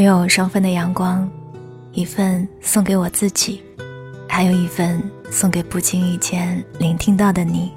[0.00, 1.30] 我有双份的阳光，
[1.92, 3.62] 一份送给我自己，
[4.26, 4.98] 还有一份
[5.30, 7.70] 送给不经意间聆听到的你。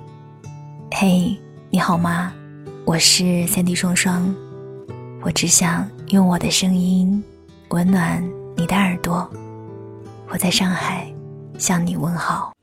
[0.89, 1.38] 嘿，
[1.70, 2.34] 你好吗？
[2.86, 4.34] 我是三 D 双双，
[5.21, 7.21] 我只想用我的声音
[7.71, 8.24] 温暖
[8.55, 9.30] 你的耳朵。
[10.30, 11.14] 我在上海
[11.58, 12.54] 向你问好。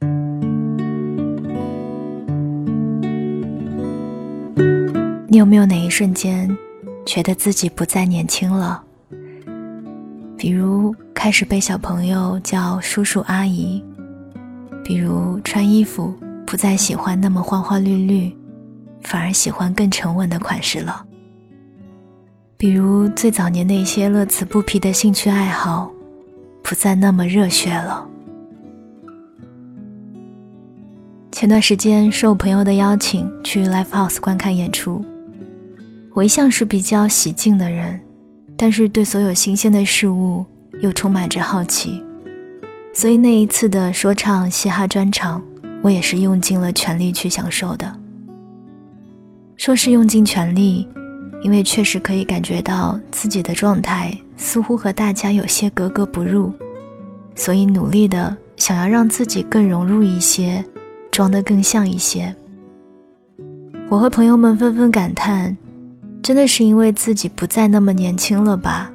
[5.28, 6.48] 你有没有哪一瞬间
[7.04, 8.84] 觉得自己不再年轻了？
[10.40, 13.84] 比如开始被小朋友叫叔叔阿姨，
[14.82, 16.14] 比如穿衣服
[16.46, 18.34] 不再喜欢那么花花绿绿，
[19.02, 21.04] 反而喜欢更沉稳的款式了。
[22.56, 25.92] 比如最早年那些乐此不疲的兴趣爱好，
[26.62, 28.08] 不再那么热血了。
[31.30, 35.04] 前段时间受朋友的邀请去 Live House 观看演出，
[36.14, 38.00] 我一向是比较喜静的人。
[38.62, 40.44] 但是对所有新鲜的事物
[40.82, 42.04] 又充满着好奇，
[42.92, 45.42] 所以那一次的说唱嘻哈专场，
[45.80, 47.90] 我也是用尽了全力去享受的。
[49.56, 50.86] 说是用尽全力，
[51.42, 56.52] 因为确实可以感觉到自己的状态似乎和大家有些格格不入，
[57.34, 60.62] 所以努力的想要让自己更融入一些，
[61.10, 62.36] 装得更像一些。
[63.88, 65.56] 我和朋友们纷纷感叹。
[66.22, 68.90] 真的是因为自己不再那么年轻了吧？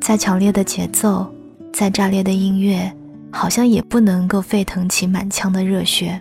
[0.00, 1.32] 再强烈的节奏，
[1.72, 2.92] 再炸裂的音乐，
[3.30, 6.20] 好像也不能够沸腾起满腔的热血。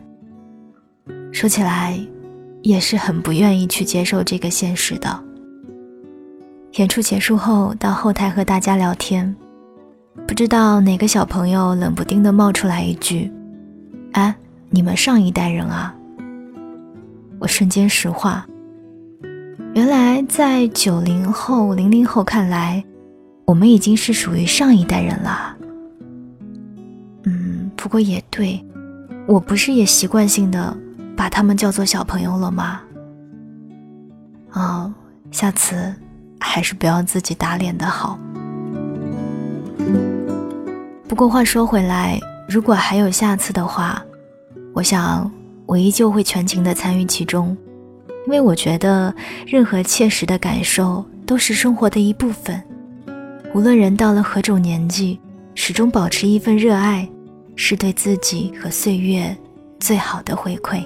[1.31, 1.99] 说起来，
[2.61, 5.23] 也是很不愿意去接受这个现实的。
[6.73, 9.35] 演出结束后，到后台和大家聊天，
[10.27, 13.29] 不知道哪个小朋友冷不丁的冒出来一句
[14.13, 14.35] ：“啊，
[14.69, 15.95] 你们上一代人啊！”
[17.39, 18.45] 我瞬间石化。
[19.73, 22.83] 原来，在九零后、零零后看来，
[23.45, 25.55] 我们已经是属于上一代人了。
[27.23, 28.61] 嗯，不过也对，
[29.25, 30.75] 我不是也习惯性的
[31.15, 32.81] 把他们叫做小朋友了吗？
[34.51, 34.93] 哦，
[35.31, 35.95] 下次
[36.37, 38.19] 还是不要自己打脸的好。
[41.07, 44.03] 不过话说回来，如果还有下次的话，
[44.73, 45.31] 我想
[45.65, 47.55] 我依旧会全情的参与其中。
[48.27, 49.13] 因为我觉得，
[49.47, 52.61] 任何切实的感受都是生活的一部分。
[53.53, 55.19] 无论人到了何种年纪，
[55.55, 57.09] 始终保持一份热爱，
[57.55, 59.35] 是对自己和岁月
[59.79, 60.81] 最好的回馈。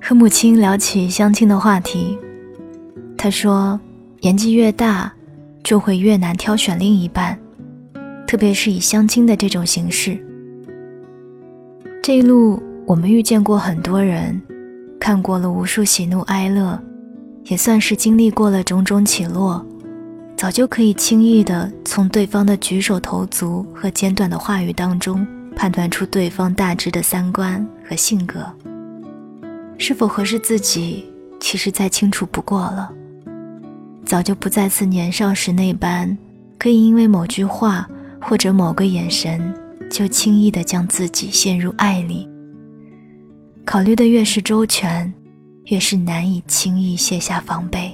[0.00, 2.16] 和母亲聊起相亲的话题，
[3.18, 3.78] 她说
[4.22, 5.12] ：“年纪越大，
[5.62, 7.38] 就会越难挑选另一半，
[8.26, 10.16] 特别是以相亲的这种形式。
[12.00, 14.42] 这一路。”我们遇见过很多人，
[14.98, 16.76] 看过了无数喜怒哀乐，
[17.44, 19.64] 也算是经历过了种种起落，
[20.36, 25.24] 早就可以轻易的从对方的举手投足和简短的话语当中
[25.54, 28.44] 判断出对方大致的三观和性格。
[29.78, 31.08] 是否合适自己，
[31.38, 32.92] 其实再清楚不过了。
[34.04, 36.18] 早就不再似年少时那般，
[36.58, 37.88] 可以因为某句话
[38.20, 39.54] 或者某个眼神，
[39.88, 42.28] 就轻易的将自己陷入爱里。
[43.70, 45.14] 考虑的越是周全，
[45.66, 47.92] 越是难以轻易卸下防备。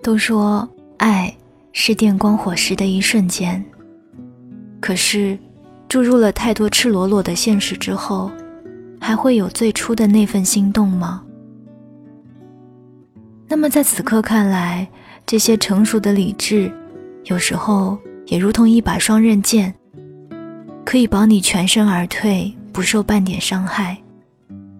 [0.00, 0.68] 都说
[0.98, 1.36] 爱
[1.72, 3.60] 是电光火石的一瞬间，
[4.78, 5.36] 可是
[5.88, 8.30] 注入了太多赤裸裸的现实之后，
[9.00, 11.24] 还会有最初的那份心动吗？
[13.48, 14.86] 那么在此刻看来，
[15.26, 16.72] 这些成熟的理智，
[17.24, 19.74] 有时候也如同一把双刃剑。
[20.86, 23.98] 可以保你全身而退，不受半点伤害，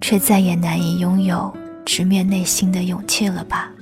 [0.00, 1.52] 却再也难以拥有
[1.84, 3.72] 直面内心的勇气了吧？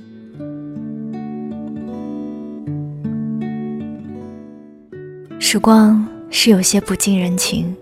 [5.39, 7.75] 时光是有些不近人情，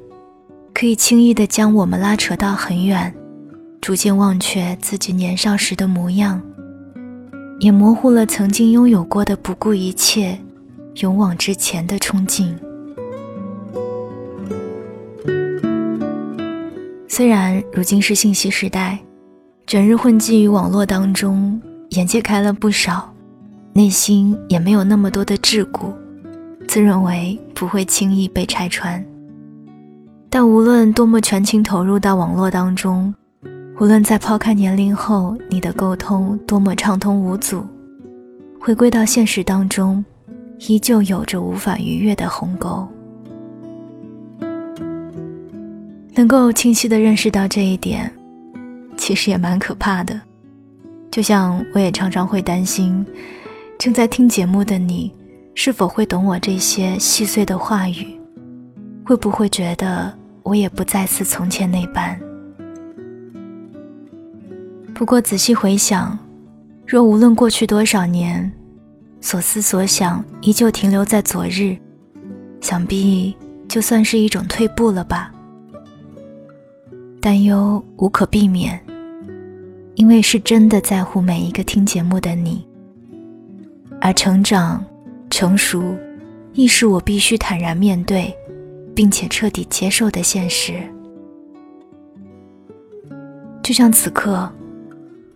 [0.73, 3.15] 可以轻易的将我们拉扯到很远，
[3.79, 6.41] 逐渐忘却自己年少时的模样，
[7.61, 10.37] 也模糊了曾经拥有过的不顾一切、
[10.95, 12.53] 勇往直前的冲劲。
[17.15, 18.97] 虽然如今是信息时代，
[19.67, 23.07] 整日混迹于网络当中，眼界开了不少，
[23.71, 25.93] 内心也没有那么多的桎梏，
[26.67, 29.05] 自认为不会轻易被拆穿。
[30.27, 33.13] 但无论多么全情投入到网络当中，
[33.79, 37.63] 无论在抛开年龄后你的沟通多么畅通无阻，
[38.59, 40.03] 回归到现实当中，
[40.67, 42.87] 依旧有着无法逾越的鸿沟。
[46.15, 48.11] 能够清晰的认识到这一点，
[48.95, 50.19] 其实也蛮可怕的。
[51.09, 53.05] 就像我也常常会担心，
[53.79, 55.11] 正在听节目的你，
[55.55, 58.19] 是否会懂我这些细碎的话语？
[59.03, 62.19] 会不会觉得我也不再似从前那般？
[64.93, 66.17] 不过仔细回想，
[66.85, 68.51] 若无论过去多少年，
[69.19, 71.75] 所思所想依旧停留在昨日，
[72.61, 73.35] 想必
[73.67, 75.32] 就算是一种退步了吧。
[77.23, 78.77] 担忧无可避免。
[79.95, 82.67] 因为是真的在乎每一个听节目的你，
[84.01, 84.83] 而成长、
[85.29, 85.95] 成熟，
[86.51, 88.35] 亦是我必须坦然面对，
[88.93, 90.73] 并且彻底接受的现实。
[93.63, 94.51] 就像此刻，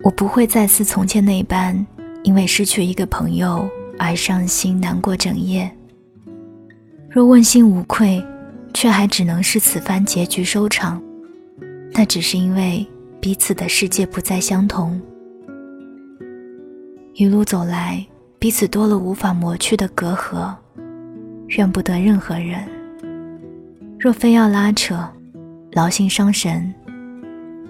[0.02, 1.88] 我不会再似从前那般，
[2.22, 3.66] 因为失去一个朋友
[3.98, 5.72] 而伤心难过整夜。
[7.10, 8.22] 若问心无愧，
[8.74, 11.02] 却还只能是此番结局收场，
[11.98, 12.88] 那只是因为。
[13.20, 15.02] 彼此的世界不再相同，
[17.16, 18.06] 一路走来，
[18.38, 20.56] 彼此多了无法磨去的隔阂，
[21.48, 22.64] 怨不得任何人。
[24.00, 24.98] 若非要拉扯，
[25.72, 26.74] 劳心伤神，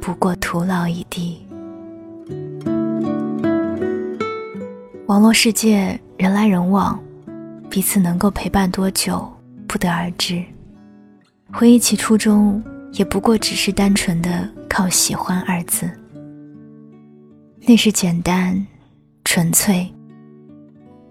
[0.02, 1.40] 不过徒劳一地。
[5.08, 7.00] 网络世界人来人往，
[7.70, 9.28] 彼此能够陪伴多久，
[9.66, 10.44] 不得而知。
[11.54, 14.50] 回忆起初衷，也不过只是单纯的。
[14.70, 15.90] 靠喜欢二字，
[17.62, 18.64] 那是简单、
[19.24, 19.92] 纯粹。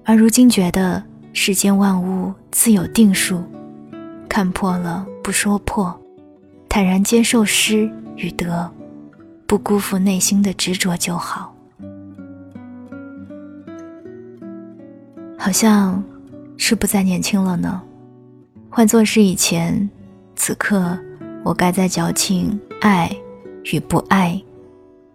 [0.05, 1.03] 而如今觉得
[1.33, 3.43] 世间万物自有定数，
[4.29, 5.93] 看破了不说破，
[6.69, 8.71] 坦然接受失与得，
[9.49, 11.53] 不辜负内心的执着就好。
[15.37, 16.01] 好像
[16.57, 17.83] 是不再年轻了呢。
[18.71, 19.91] 换作是以前，
[20.37, 20.97] 此刻
[21.47, 23.11] 我该在矫情爱。
[23.73, 24.41] 与不爱，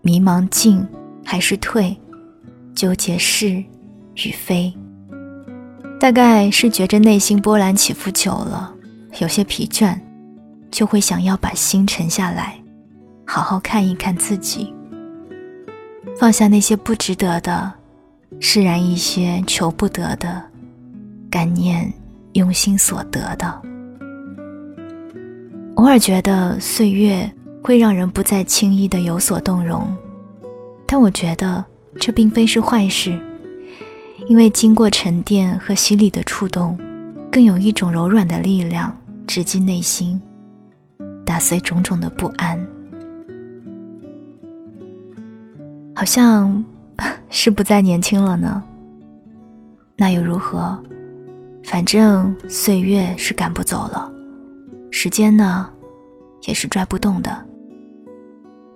[0.01, 0.85] 迷茫进
[1.23, 1.95] 还是退，
[2.75, 3.63] 纠结是
[4.15, 4.73] 与非。
[5.97, 8.75] 大概是觉着内心波澜起伏久了，
[9.19, 9.97] 有些疲倦，
[10.69, 12.59] 就会想要把心沉下来，
[13.25, 14.73] 好好看一看自己，
[16.19, 17.71] 放下那些不值得的，
[18.41, 20.43] 释然一些求不得的，
[21.29, 21.89] 感念
[22.33, 23.61] 用心所得的。
[25.81, 27.29] 偶尔觉得岁月。
[27.63, 29.95] 会让人不再轻易的有所动容，
[30.87, 31.63] 但我觉得
[31.99, 33.15] 这并非是坏事，
[34.27, 36.75] 因为经过沉淀和洗礼的触动，
[37.31, 38.91] 更有一种柔软的力量
[39.27, 40.19] 直击内心，
[41.23, 42.59] 打碎种种的不安。
[45.95, 46.65] 好像
[47.29, 48.63] 是不再年轻了呢，
[49.95, 50.75] 那又如何？
[51.63, 54.11] 反正岁月是赶不走了，
[54.91, 55.71] 时间呢，
[56.43, 57.45] 也是拽不动的。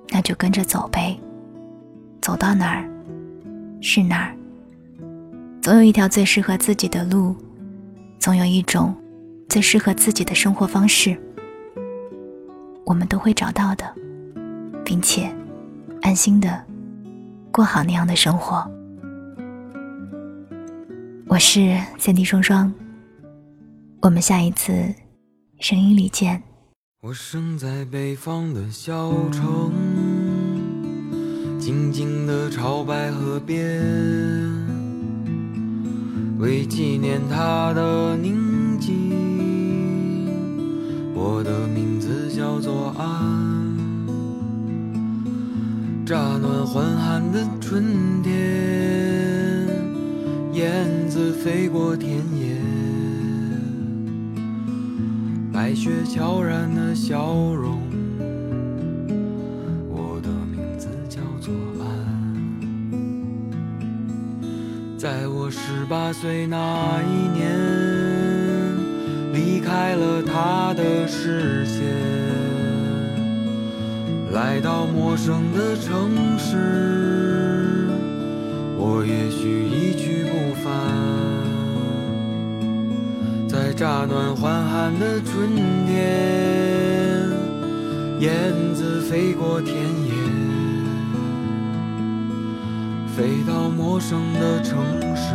[0.10, 1.20] 那就跟着走呗，
[2.22, 2.90] 走到哪儿
[3.82, 4.36] 是哪儿。
[5.62, 7.36] 总有一条最适合自己的路，
[8.18, 8.96] 总有一种
[9.50, 11.18] 最适合自己的生活方式，
[12.86, 13.84] 我们都会找到的，
[14.86, 15.30] 并且
[16.02, 16.64] 安心的
[17.52, 18.64] 过好那样的生活。
[21.28, 22.72] 我是三 D 双双，
[24.02, 24.94] 我们下一次
[25.60, 26.44] 声音里见。
[27.02, 29.72] 我生在北方的小城，
[31.60, 33.82] 静静的朝白河边，
[36.40, 38.92] 为纪念他的宁静，
[41.14, 43.76] 我的名字叫做安。
[46.06, 48.34] 乍暖还寒的春天，
[50.54, 52.75] 燕子飞过田野。
[55.56, 57.80] 白雪悄然的笑容，
[59.90, 61.88] 我的名字叫做安。
[64.98, 67.58] 在我十八岁那一年，
[69.32, 71.86] 离开了他的视线，
[74.34, 77.88] 来到陌生的城市，
[78.78, 79.96] 我也许一
[83.78, 85.50] 乍暖还寒的春
[85.86, 87.30] 天，
[88.22, 90.14] 燕子飞过田野，
[93.18, 94.78] 飞到陌生的城
[95.14, 95.34] 市。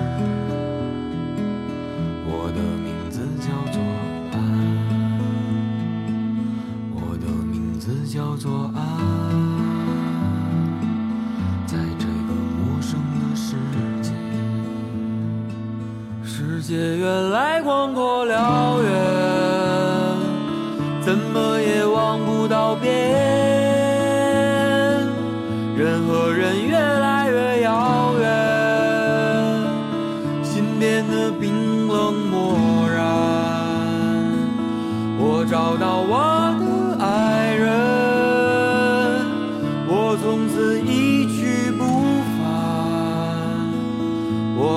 [16.40, 19.20] 世界原来广阔辽远，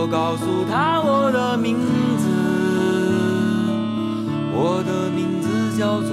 [0.03, 2.27] 我告诉他我的名字，
[4.51, 6.11] 我的名字叫做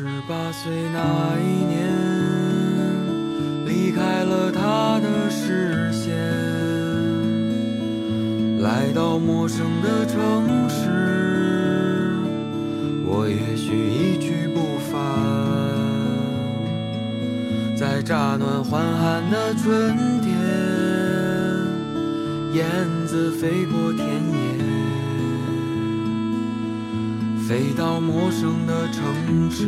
[0.00, 1.86] 十八岁那一年，
[3.66, 6.16] 离开了他的视线，
[8.62, 10.16] 来到陌生的城
[10.70, 12.16] 市，
[13.04, 14.98] 我也许一去不返。
[17.76, 20.32] 在乍暖还寒的春天，
[22.54, 22.64] 燕
[23.06, 24.39] 子飞过田野。
[27.50, 29.66] 飞到陌生的城市，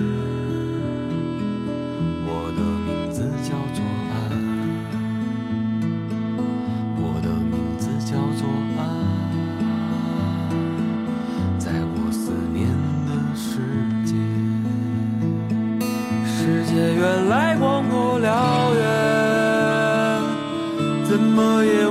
[2.24, 4.14] 我的名字叫做安，
[6.96, 8.46] 我的名字叫做
[8.78, 8.80] 安，
[11.58, 12.70] 在我思念
[13.04, 13.58] 的世
[14.06, 14.14] 界，
[16.24, 18.30] 世界原来广阔辽
[18.76, 18.80] 远，
[21.02, 21.81] 怎么也